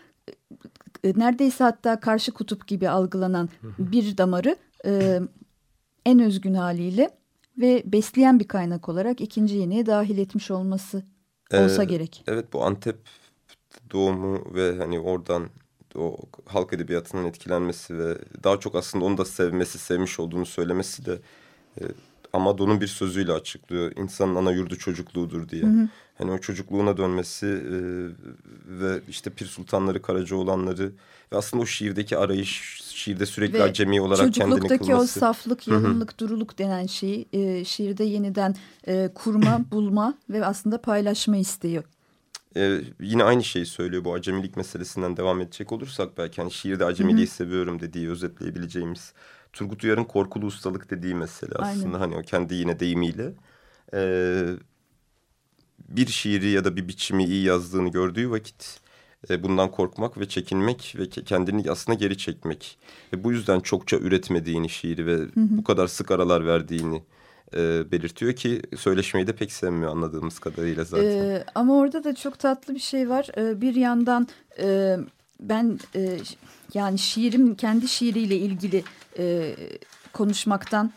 e, 1.05 1.13
neredeyse 1.17 1.65
hatta 1.65 2.01
karşı 2.01 2.33
kutup 2.33 2.67
gibi 2.67 2.89
algılanan 2.89 3.49
bir 3.79 4.19
damarı 4.19 4.57
e, 4.85 5.21
en 6.09 6.19
özgün 6.19 6.55
haliyle 6.55 7.11
ve 7.59 7.83
besleyen 7.87 8.41
bir 8.41 8.49
kaynak 8.49 8.89
olarak 8.89 9.21
ikinci 9.21 9.57
yeniye 9.57 9.87
dahil 9.87 10.19
etmiş 10.19 10.51
olması 10.51 11.03
olsa 11.53 11.85
gerek. 11.85 12.25
Evet 12.27 12.53
bu 12.53 12.65
Antep 12.65 12.97
doğumu 13.93 14.55
ve 14.55 14.77
hani 14.79 15.01
oradan 15.01 15.49
o 15.95 16.17
halk 16.47 16.73
edebiyatının 16.73 17.25
etkilenmesi 17.25 17.99
ve 17.99 18.19
daha 18.45 18.61
çok 18.61 18.75
aslında 18.75 19.05
onu 19.05 19.19
da 19.19 19.25
sevmesi, 19.25 19.79
sevmiş 19.79 20.21
olduğunu 20.21 20.47
söylemesi 20.47 21.07
de 21.07 21.19
e, 21.81 21.83
Amado'nun 22.33 22.81
bir 22.81 22.87
sözüyle 22.87 23.33
açıklıyor. 23.33 23.93
İnsanın 23.97 24.35
ana 24.35 24.53
yurdu 24.53 24.77
çocukluğudur 24.77 25.49
diye. 25.49 25.63
Hı 25.63 25.67
hı. 25.67 25.89
Hani 26.19 26.31
o 26.31 26.39
çocukluğuna 26.39 26.97
dönmesi 26.97 27.47
e, 27.47 27.79
ve 28.81 29.01
işte 29.09 29.31
Pir 29.31 29.47
Sultanları, 29.47 30.03
Karacaoğlanları 30.03 30.93
ve 31.33 31.37
aslında 31.37 31.63
o 31.63 31.67
şiirdeki 31.67 32.17
arayış, 32.17 32.81
şiirde 32.95 33.27
sürekli 33.27 33.59
ve 33.59 33.63
acemi 33.63 34.01
olarak 34.01 34.35
kendini 34.35 34.55
kılması. 34.55 34.69
Çocukluktaki 34.69 34.95
o 34.95 35.07
saflık, 35.07 35.69
yalınlık, 35.69 36.21
duruluk 36.21 36.59
denen 36.59 36.87
şeyi 36.87 37.29
e, 37.33 37.65
şiirde 37.65 38.05
yeniden 38.05 38.55
e, 38.87 39.11
kurma, 39.15 39.61
bulma 39.73 40.15
ve 40.31 40.47
aslında 40.47 40.81
paylaşma 40.81 41.37
istiyor. 41.37 41.85
Ee, 42.57 42.81
yine 43.01 43.25
aynı 43.25 43.45
şeyi 43.45 43.67
söylüyor 43.67 44.05
bu 44.05 44.15
acemilik 44.15 44.57
meselesinden 44.57 45.17
devam 45.17 45.41
edecek 45.41 45.73
olursak 45.73 46.19
belki 46.19 46.41
hani 46.41 46.51
şiirde 46.51 46.85
acemiliği 46.85 47.27
Hı 47.27 47.31
-hı. 47.31 47.35
seviyorum 47.35 47.81
dediği 47.81 48.11
özetleyebileceğimiz 48.11 49.13
Turgut 49.53 49.85
Uyar'ın 49.85 50.05
korkulu 50.05 50.47
ustalık 50.47 50.91
dediği 50.91 51.15
mesele 51.15 51.55
aslında 51.55 51.87
Aynen. 51.87 51.99
hani 51.99 52.17
o 52.17 52.23
kendi 52.23 52.55
yine 52.55 52.81
deyimiyle 52.81 53.33
e, 53.95 54.01
bir 55.89 56.07
şiiri 56.07 56.51
ya 56.51 56.65
da 56.65 56.77
bir 56.77 56.89
biçimi 56.89 57.25
iyi 57.25 57.45
yazdığını 57.45 57.89
gördüğü 57.89 58.31
vakit 58.31 58.81
e, 59.31 59.43
bundan 59.43 59.71
korkmak 59.71 60.19
ve 60.19 60.29
çekinmek 60.29 60.95
ve 60.99 61.09
kendini 61.09 61.71
aslında 61.71 61.99
geri 61.99 62.19
çekmek 62.19 62.79
ve 63.13 63.25
bu 63.25 63.33
yüzden 63.33 63.61
çokça 63.61 63.97
üretmediğini 63.97 64.69
şiiri 64.69 65.07
ve 65.07 65.17
hı 65.17 65.21
hı. 65.23 65.29
bu 65.35 65.65
kadar 65.65 65.87
sık 65.87 66.11
aralar 66.11 66.47
verdiğini 66.47 67.03
e, 67.55 67.91
belirtiyor 67.93 68.33
ki 68.33 68.63
söyleşmeyi 68.77 69.27
de 69.27 69.33
pek 69.33 69.53
sevmiyor 69.53 69.93
anladığımız 69.93 70.39
kadarıyla 70.39 70.85
zaten. 70.85 71.05
Ee, 71.05 71.45
ama 71.55 71.77
orada 71.77 72.05
da 72.05 72.15
çok 72.15 72.39
tatlı 72.39 72.75
bir 72.75 72.81
şey 72.81 73.09
var. 73.09 73.29
Ee, 73.37 73.61
bir 73.61 73.75
yandan 73.75 74.29
e, 74.59 74.97
ben 75.41 75.79
e, 75.95 76.19
yani 76.75 76.99
şiirim 76.99 77.55
kendi 77.55 77.89
şiiriyle 77.89 78.37
ilgili 78.37 78.85
e, 79.19 79.55
konuşmaktan 80.13 80.93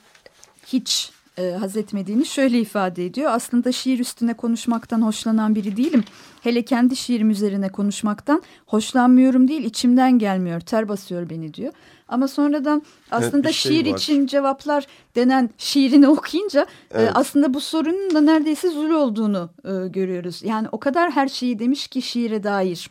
hiç 0.68 1.12
e, 1.38 1.52
haz 1.52 1.78
etmediğini 1.78 2.26
şöyle 2.26 2.60
ifade 2.60 3.06
ediyor. 3.06 3.32
Aslında 3.32 3.72
şiir 3.72 4.00
üstüne 4.00 4.34
konuşmaktan 4.34 5.02
hoşlanan 5.02 5.56
biri 5.56 5.78
değilim. 5.78 6.04
Hele 6.42 6.66
kendi 6.66 6.96
şiirim 6.96 7.30
üzerine 7.30 7.70
konuşmaktan 7.70 8.42
hoşlanmıyorum 8.66 9.48
değil 9.48 9.64
içimden 9.64 10.20
gelmiyor 10.20 10.60
ter 10.60 10.90
basıyor 10.90 11.30
beni 11.30 11.54
diyor. 11.54 11.74
Ama 12.08 12.28
sonradan 12.28 12.84
aslında 13.12 13.48
evet, 13.48 13.56
şey 13.56 13.72
şiir 13.72 13.92
var. 13.92 13.98
için 13.98 14.28
cevaplar 14.28 14.88
denen 15.16 15.50
şiirini 15.58 16.08
okuyunca 16.08 16.62
e, 16.62 16.66
evet. 16.92 17.10
e, 17.10 17.12
aslında 17.12 17.54
bu 17.54 17.62
sorunun 17.62 18.16
da 18.16 18.22
neredeyse 18.22 18.70
zul 18.70 18.90
olduğunu 18.90 19.50
e, 19.66 19.88
görüyoruz. 19.88 20.44
Yani 20.44 20.68
o 20.72 20.80
kadar 20.80 21.12
her 21.12 21.28
şeyi 21.28 21.60
demiş 21.60 21.88
ki 21.88 22.02
şiire 22.02 22.44
dair 22.44 22.90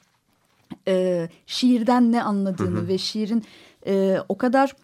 e, 0.89 1.29
şiirden 1.47 2.13
ne 2.13 2.23
anladığını 2.23 2.79
hı 2.79 2.83
hı. 2.83 2.89
ve 2.89 2.99
şiirin 2.99 3.45
e, 3.87 4.19
o 4.29 4.39
kadar 4.39 4.75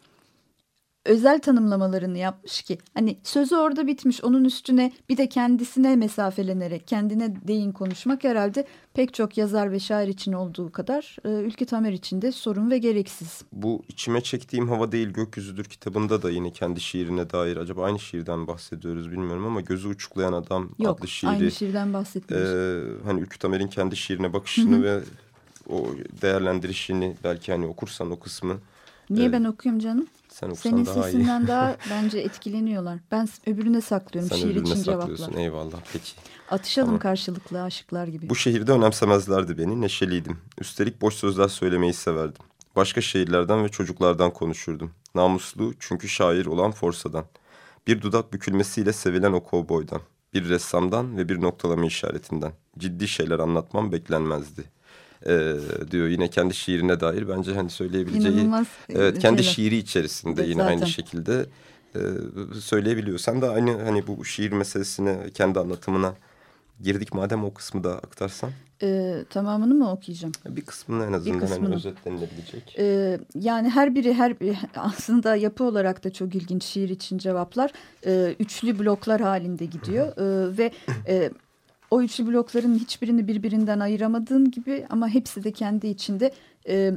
özel 1.07 1.41
tanımlamalarını 1.41 2.19
yapmış 2.19 2.63
ki 2.63 2.79
hani 2.95 3.19
sözü 3.23 3.57
orada 3.57 3.87
bitmiş 3.87 4.25
onun 4.25 4.45
üstüne 4.45 4.93
bir 5.09 5.17
de 5.17 5.29
kendisine 5.29 5.97
mesafelenerek 5.97 6.89
kendine 6.89 7.35
değin 7.49 7.73
konuşmak 7.73 8.25
herhalde 8.25 8.67
pek 8.95 9.15
çok 9.15 9.39
yazar 9.39 9.73
ve 9.73 9.81
şair 9.81 10.09
için 10.09 10.33
olduğu 10.33 10.73
kadar 10.73 11.17
e, 11.25 11.29
Ülke 11.29 11.65
Tamer 11.65 11.93
için 11.93 12.23
de 12.23 12.33
sorun 12.33 12.71
ve 12.71 12.79
gereksiz. 12.79 13.43
Bu 13.53 13.83
içime 13.89 14.21
çektiğim 14.21 14.69
hava 14.69 14.93
değil 14.93 15.09
gökyüzüdür 15.09 15.65
kitabında 15.65 16.23
da 16.23 16.31
yine 16.31 16.53
kendi 16.53 16.81
şiirine 16.81 17.31
dair 17.31 17.57
acaba 17.57 17.85
aynı 17.85 17.99
şiirden 17.99 18.47
bahsediyoruz 18.47 19.11
bilmiyorum 19.11 19.47
ama 19.47 19.61
gözü 19.61 19.89
uçuklayan 19.89 20.33
adam 20.33 20.71
Yok, 20.79 20.99
adlı 20.99 21.09
şiiri. 21.09 21.33
Yok 21.33 21.41
aynı 21.41 21.51
şiirden 21.51 21.93
bahsetmiyoruz. 21.93 22.51
E, 22.51 23.05
hani 23.05 23.21
Ülke 23.21 23.39
Tamer'in 23.39 23.69
kendi 23.69 23.97
şiirine 23.97 24.33
bakışını 24.33 24.83
ve 24.83 25.01
o 25.71 25.87
değerlendirişini 26.23 27.17
belki 27.25 27.53
hani 27.53 27.67
okursan 27.67 28.11
o 28.11 28.19
kısmı. 28.19 28.57
Niye 29.11 29.29
e, 29.29 29.33
ben 29.33 29.45
okuyayım 29.45 29.81
canım? 29.81 30.07
Sen 30.37 30.53
Senin 30.53 30.87
daha 30.87 31.03
sesinden 31.03 31.41
iyi. 31.41 31.49
daha 31.49 31.77
bence 31.91 32.19
etkileniyorlar. 32.19 32.99
Ben 33.11 33.29
öbürüne 33.47 33.81
saklıyorum. 33.81 34.31
Sen 34.31 34.37
Şiir 34.37 34.51
öbürüne 34.51 34.69
için 34.69 34.83
saklıyorsun. 34.83 35.17
cevaplar. 35.17 35.41
Eyvallah 35.43 35.79
peki. 35.93 36.13
Atışalım 36.51 36.87
tamam. 36.89 37.01
karşılıklı 37.01 37.63
aşıklar 37.63 38.07
gibi. 38.07 38.29
Bu 38.29 38.35
şehirde 38.35 38.73
önemsemezlerdi 38.73 39.59
beni. 39.59 39.81
Neşeliydim. 39.81 40.39
Üstelik 40.61 41.01
boş 41.03 41.15
sözler 41.15 41.49
söylemeyi 41.49 41.93
severdim. 41.93 42.43
Başka 42.77 43.01
şehirlerden 43.01 43.65
ve 43.65 43.69
çocuklardan 43.69 44.33
konuşurdum. 44.33 44.91
Namuslu 45.15 45.75
çünkü 45.81 46.09
şair 46.09 46.47
olan 46.47 46.71
Forsa'dan. 46.71 47.25
Bir 47.87 48.03
dudak 48.03 48.33
bükülmesiyle 48.33 48.93
sevilen 48.93 49.33
o 49.33 49.43
kovboydan. 49.43 50.01
Bir 50.35 50.49
ressamdan 50.49 51.17
ve 51.17 51.29
bir 51.29 51.41
noktalama 51.43 51.87
işaretinden. 51.87 52.53
Ciddi 52.79 53.09
şeyler 53.09 53.39
anlatmam 53.39 53.93
beklenmezdi 53.93 54.76
e, 55.27 55.55
diyor 55.91 56.09
yine 56.09 56.31
kendi 56.31 56.55
şiirine 56.55 57.01
dair 57.01 57.29
bence 57.29 57.55
hani 57.55 57.71
söyleyebileceği 57.71 58.35
İnanılmaz 58.35 58.67
evet 58.89 59.19
kendi 59.19 59.43
şeyler. 59.43 59.55
şiiri 59.55 59.77
içerisinde 59.77 60.41
evet, 60.41 60.51
yine 60.51 60.63
zaten. 60.63 60.77
aynı 60.77 60.87
şekilde 60.87 61.47
e, 61.95 62.01
söyleyebiliyor. 62.61 63.19
Sen 63.19 63.43
de 63.43 63.49
aynı 63.49 63.83
hani 63.83 64.07
bu 64.07 64.25
şiir 64.25 64.53
meselesine 64.53 65.19
kendi 65.35 65.61
anlatımına 65.61 66.15
girdik 66.83 67.15
madem 67.15 67.45
o 67.45 67.55
kısmı 67.55 67.85
da 67.85 67.95
aktarsan. 67.99 68.51
Ee, 68.83 69.25
tamamını 69.31 69.75
mı 69.75 69.93
okuyacağım? 69.93 70.33
Bir 70.49 70.63
kısmını 70.63 71.05
en 71.05 71.13
azından 71.13 71.41
bir 71.41 71.47
kısmını. 71.47 71.65
Hani 71.65 71.75
özetlenilebilecek. 71.75 72.77
Ee, 72.79 73.19
yani 73.35 73.71
her 73.71 73.95
biri 73.95 74.15
her 74.15 74.35
aslında 74.77 75.37
yapı 75.37 75.65
olarak 75.65 76.05
da 76.05 76.13
çok 76.13 76.35
ilginç 76.35 76.65
şiir 76.65 76.89
için 76.89 77.19
cevaplar. 77.19 77.73
Ee, 78.07 78.35
üçlü 78.41 78.79
bloklar 78.79 79.21
halinde 79.21 79.65
gidiyor 79.65 80.07
ee, 80.07 80.59
ve 80.59 80.73
e, 81.09 81.31
o 81.91 82.03
üçlü 82.03 82.27
blokların 82.27 82.79
hiçbirini 82.79 83.29
birbirinden 83.29 83.81
ayıramadığın 83.81 84.51
gibi 84.51 84.87
ama 84.91 85.09
hepsi 85.09 85.45
de 85.45 85.53
kendi 85.53 85.87
içinde 85.87 86.33
e, 86.69 86.93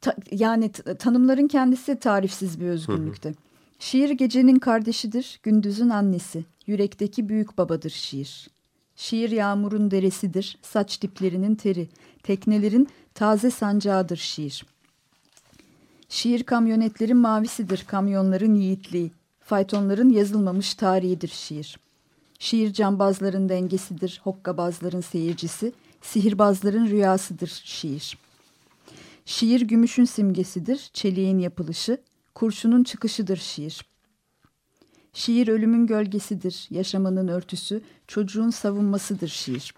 ta, 0.00 0.16
yani 0.30 0.72
tanımların 0.72 1.48
kendisi 1.48 1.96
tarifsiz 1.96 2.60
bir 2.60 2.66
özgünlükte. 2.66 3.28
Hı 3.28 3.32
hı. 3.32 3.36
Şiir 3.78 4.10
gecenin 4.10 4.58
kardeşidir, 4.58 5.40
gündüzün 5.42 5.88
annesi. 5.88 6.44
Yürekteki 6.66 7.28
büyük 7.28 7.58
babadır 7.58 7.90
şiir. 7.90 8.50
Şiir 8.96 9.30
yağmurun 9.30 9.90
deresidir, 9.90 10.58
saç 10.62 11.02
diplerinin 11.02 11.54
teri. 11.54 11.88
Teknelerin 12.22 12.88
taze 13.14 13.50
sancağıdır 13.50 14.16
şiir. 14.16 14.66
Şiir 16.08 16.42
kamyonetlerin 16.42 17.16
mavisidir, 17.16 17.84
kamyonların 17.88 18.54
yiğitliği. 18.54 19.10
Faytonların 19.40 20.10
yazılmamış 20.10 20.74
tarihidir 20.74 21.28
şiir. 21.28 21.78
Şiir 22.38 22.72
cambazların 22.72 23.48
dengesidir, 23.48 24.20
hokkabazların 24.24 25.00
seyircisi, 25.00 25.72
sihirbazların 26.02 26.86
rüyasıdır 26.86 27.62
şiir. 27.64 28.18
Şiir 29.24 29.60
gümüşün 29.60 30.04
simgesidir, 30.04 30.90
çeliğin 30.92 31.38
yapılışı, 31.38 32.00
kurşunun 32.34 32.84
çıkışıdır 32.84 33.36
şiir. 33.36 33.84
Şiir 35.12 35.48
ölümün 35.48 35.86
gölgesidir, 35.86 36.66
yaşamanın 36.70 37.28
örtüsü, 37.28 37.82
çocuğun 38.06 38.50
savunmasıdır 38.50 39.28
şiir. 39.28 39.74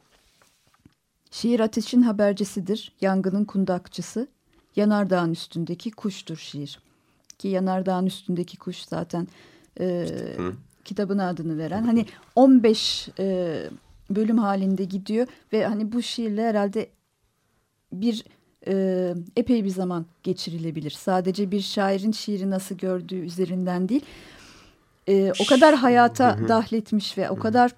Şiir 1.30 1.60
ateşin 1.60 2.02
habercisidir, 2.02 2.92
yangının 3.00 3.44
kundakçısı, 3.44 4.28
yanardağın 4.76 5.32
üstündeki 5.32 5.90
kuştur 5.90 6.36
şiir. 6.36 6.80
Ki 7.38 7.48
yanardağın 7.48 8.06
üstündeki 8.06 8.56
kuş 8.56 8.84
zaten 8.84 9.28
e, 9.80 10.06
kitabına 10.88 11.28
adını 11.28 11.58
veren. 11.58 11.82
Hani 11.82 12.06
15 12.36 13.08
e, 13.18 13.56
bölüm 14.10 14.38
halinde 14.38 14.84
gidiyor 14.84 15.26
ve 15.52 15.66
hani 15.66 15.92
bu 15.92 16.02
şiirle 16.02 16.42
herhalde 16.42 16.90
bir 17.92 18.24
e, 18.66 19.14
epey 19.36 19.64
bir 19.64 19.70
zaman 19.70 20.06
geçirilebilir. 20.22 20.90
Sadece 20.90 21.50
bir 21.50 21.60
şairin 21.60 22.12
şiiri 22.12 22.50
nasıl 22.50 22.74
gördüğü 22.74 23.20
üzerinden 23.20 23.88
değil. 23.88 24.04
E, 25.08 25.32
o 25.40 25.46
kadar 25.46 25.74
hayata 25.74 26.48
dahletmiş 26.48 27.18
ve 27.18 27.30
o 27.30 27.36
kadar 27.38 27.74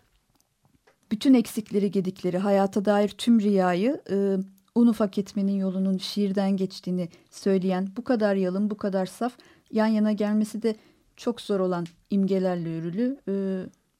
bütün 1.11 1.35
eksikleri 1.35 1.91
gedikleri 1.91 2.39
hayata 2.39 2.85
dair 2.85 3.09
tüm 3.09 3.41
riyayı 3.41 4.01
e, 4.11 4.37
un 4.75 4.87
ufak 4.87 5.19
etmenin 5.19 5.59
yolunun 5.59 5.99
şiirden 5.99 6.57
geçtiğini 6.57 7.09
söyleyen 7.31 7.89
bu 7.97 8.05
kadar 8.05 8.35
yalın 8.35 8.71
bu 8.71 8.77
kadar 8.77 9.07
saf 9.07 9.33
yan 9.73 9.87
yana 9.87 10.13
gelmesi 10.13 10.63
de 10.63 10.77
çok 11.21 11.41
zor 11.41 11.61
olan 11.61 11.87
imgelerle 12.11 12.81
örülü. 12.81 13.19
E, 13.29 13.33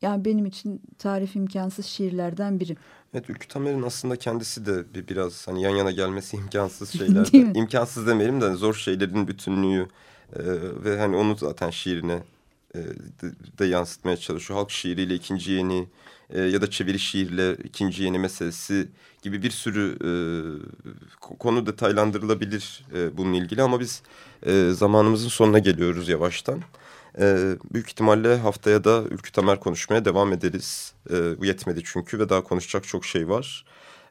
yani 0.03 0.25
benim 0.25 0.47
için 0.47 0.83
tarif 0.99 1.37
imkansız 1.37 1.87
şiirlerden 1.87 2.61
biri. 2.61 2.77
Evet 3.15 3.31
Ülkü 3.31 3.49
Tamer'in 3.49 3.83
aslında 3.83 4.17
kendisi 4.17 4.67
de 4.67 4.95
bir, 4.95 5.09
biraz 5.09 5.49
hani 5.49 5.63
yan 5.63 5.71
yana 5.71 5.91
gelmesi 5.91 6.37
imkansız 6.43 6.91
şeyler. 6.99 7.29
İmkansız 7.57 8.07
demeyelim 8.07 8.41
de 8.41 8.55
zor 8.55 8.75
şeylerin 8.75 9.29
bütünlüğü 9.29 9.89
e, 10.37 10.43
ve 10.85 10.99
hani 10.99 11.17
onu 11.17 11.37
zaten 11.37 11.71
şiirine 11.71 12.23
e, 12.75 12.79
de, 13.23 13.33
de 13.59 13.65
yansıtmaya 13.65 14.17
çalışıyor. 14.17 14.59
Halk 14.59 14.71
şiiriyle 14.71 15.15
ikinci 15.15 15.53
yeni 15.53 15.89
e, 16.31 16.41
ya 16.41 16.63
da 16.63 16.71
çeviri 16.71 16.99
şiirle 16.99 17.55
ikinci 17.55 18.03
yeni 18.03 18.19
meselesi 18.19 18.89
gibi 19.23 19.43
bir 19.43 19.51
sürü 19.51 19.99
e, 20.05 20.11
konu 21.39 21.67
detaylandırılabilir 21.67 22.85
e, 22.95 23.17
bununla 23.17 23.37
ilgili 23.37 23.63
ama 23.63 23.81
biz 23.81 24.03
e, 24.47 24.71
zamanımızın 24.71 25.29
sonuna 25.29 25.59
geliyoruz 25.59 26.09
yavaştan. 26.09 26.63
Ee, 27.19 27.57
büyük 27.73 27.89
ihtimalle 27.89 28.37
haftaya 28.37 28.85
da 28.85 29.03
Ülkü 29.11 29.33
Tamer 29.33 29.61
konuşmaya 29.61 30.05
devam 30.05 30.33
ederiz. 30.33 30.95
Ee, 31.11 31.41
bu 31.41 31.45
yetmedi 31.45 31.83
çünkü 31.85 32.19
ve 32.19 32.29
daha 32.29 32.43
konuşacak 32.43 32.85
çok 32.85 33.05
şey 33.05 33.29
var. 33.29 33.65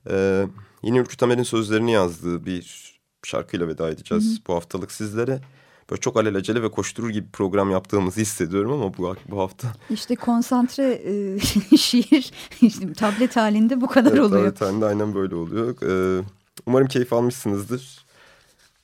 Ee, 0.10 0.46
yine 0.84 0.98
Ülkü 0.98 1.18
Tamer'in 1.18 1.44
sözlerini 1.44 1.92
yazdığı 1.92 2.46
bir 2.46 2.94
şarkıyla 3.24 3.68
veda 3.68 3.90
edeceğiz 3.90 4.26
hı 4.26 4.36
hı. 4.36 4.48
bu 4.48 4.56
haftalık 4.56 4.92
sizlere. 4.92 5.42
Böyle 5.90 6.02
çok 6.02 6.18
alelacele 6.18 6.64
ve 6.64 6.72
koşturur 6.72 7.10
gibi 7.10 7.28
program 7.34 7.72
yaptığımızı 7.72 8.22
hissediyorum 8.22 8.72
ama 8.72 8.98
bu, 8.98 9.16
bu 9.30 9.40
hafta... 9.40 9.68
İşte 9.90 10.16
konsantre 10.16 10.94
e, 10.94 11.40
şiir 11.78 12.32
işte 12.62 12.94
tablet 12.94 13.36
halinde 13.36 13.82
bu 13.82 13.88
kadar 13.88 14.12
evet, 14.12 14.22
oluyor. 14.22 14.42
Tablet 14.42 14.62
halinde 14.62 14.86
aynen 14.86 15.16
böyle 15.16 15.36
oluyor. 15.36 15.76
Ee, 15.82 16.24
umarım 16.66 16.88
keyif 16.88 17.14
almışsınızdır. 17.14 18.06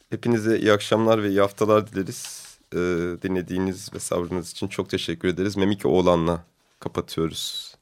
Hepinize 0.10 0.60
iyi 0.60 0.74
akşamlar 0.74 1.24
ve 1.24 1.30
iyi 1.30 1.40
haftalar 1.40 1.92
dileriz. 1.92 2.45
Ee, 2.76 3.22
dinlediğiniz 3.22 3.94
ve 3.94 4.00
sabrınız 4.00 4.52
için 4.52 4.68
çok 4.68 4.90
teşekkür 4.90 5.28
ederiz. 5.28 5.58
Memike 5.58 5.88
Oğlan'la 5.88 6.44
kapatıyoruz. 6.80 7.75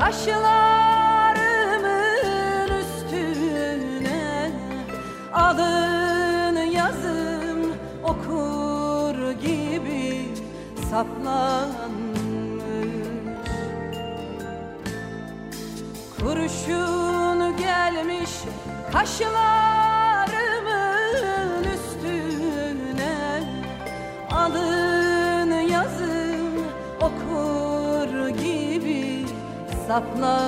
Ashila. 0.00 0.89
kitaplar 30.00 30.39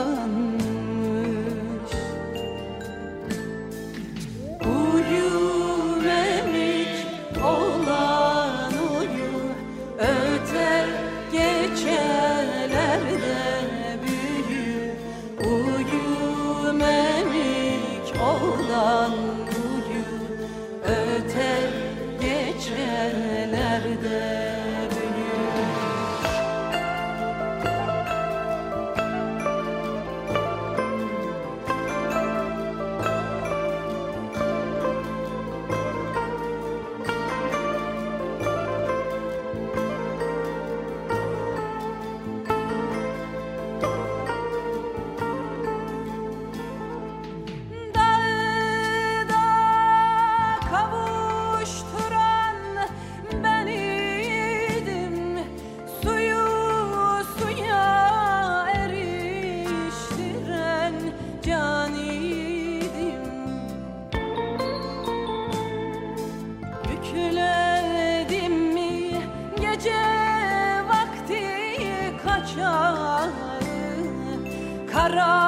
Sahara 75.02 75.41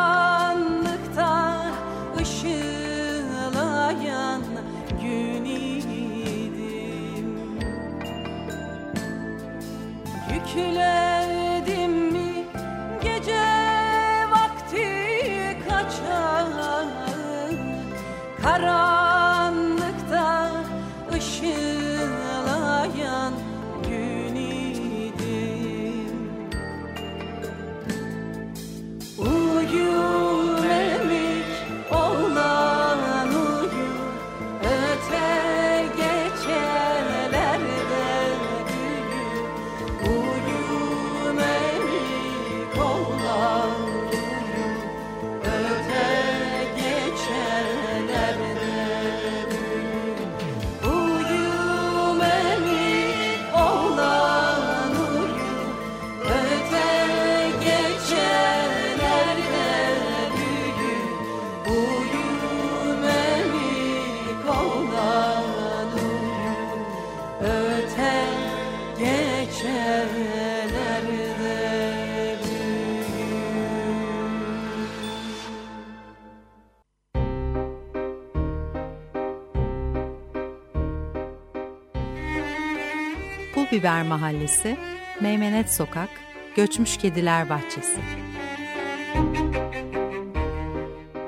Biber 83.73 84.03
Mahallesi, 84.03 84.77
Meymenet 85.21 85.71
Sokak, 85.71 86.09
Göçmüş 86.57 86.97
Kediler 86.97 87.49
Bahçesi. 87.49 88.01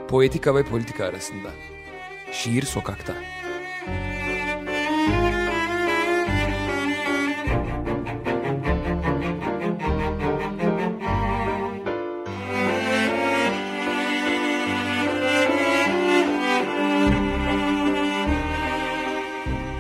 Poetika 0.09 0.55
ve 0.55 0.65
politika 0.65 1.05
arasında. 1.05 1.49
Şiir 2.33 2.63
Sokak'ta. 2.63 3.15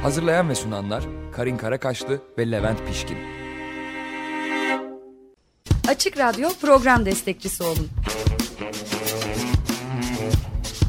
Hazırlayan 0.02 0.48
ve 0.48 0.54
sunanlar 0.54 1.04
Karin 1.36 1.56
Karakaşlı 1.56 2.20
ve 2.38 2.50
Levent 2.50 2.86
Pişkin. 2.86 3.16
Açık 5.88 6.18
Radyo 6.18 6.48
program 6.60 7.06
destekçisi 7.06 7.62
olun. 7.62 7.88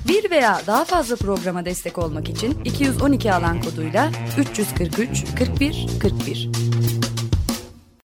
Bir 0.08 0.32
veya 0.32 0.62
daha 0.68 0.86
fazla 0.86 1.16
programa 1.16 1.66
destek 1.66 1.98
olmak 1.98 2.30
için 2.30 2.64
212 2.66 3.34
alan 3.34 3.62
koduyla 3.62 4.12
343 4.38 5.26
41 5.40 5.88
41. 6.02 6.50